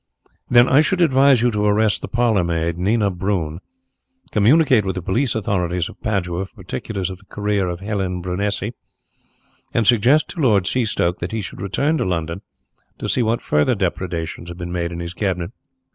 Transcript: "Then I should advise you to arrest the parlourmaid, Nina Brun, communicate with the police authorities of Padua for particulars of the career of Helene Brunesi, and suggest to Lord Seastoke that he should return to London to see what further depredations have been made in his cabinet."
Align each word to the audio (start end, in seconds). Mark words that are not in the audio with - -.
"Then 0.49 0.67
I 0.67 0.81
should 0.81 0.99
advise 0.99 1.43
you 1.43 1.51
to 1.51 1.63
arrest 1.63 2.01
the 2.01 2.07
parlourmaid, 2.07 2.75
Nina 2.75 3.11
Brun, 3.11 3.59
communicate 4.31 4.83
with 4.83 4.95
the 4.95 5.01
police 5.03 5.35
authorities 5.35 5.89
of 5.89 6.01
Padua 6.01 6.47
for 6.47 6.55
particulars 6.55 7.11
of 7.11 7.19
the 7.19 7.25
career 7.25 7.67
of 7.67 7.81
Helene 7.81 8.19
Brunesi, 8.19 8.73
and 9.75 9.85
suggest 9.85 10.27
to 10.29 10.39
Lord 10.41 10.63
Seastoke 10.63 11.19
that 11.19 11.31
he 11.33 11.41
should 11.41 11.61
return 11.61 11.99
to 11.99 12.03
London 12.05 12.41
to 12.97 13.07
see 13.07 13.21
what 13.21 13.43
further 13.43 13.75
depredations 13.75 14.49
have 14.49 14.57
been 14.57 14.71
made 14.71 14.91
in 14.91 14.99
his 15.01 15.13
cabinet." 15.13 15.51